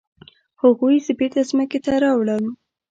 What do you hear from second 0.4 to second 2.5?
هغوی زه بیرته ځمکې ته راوړم.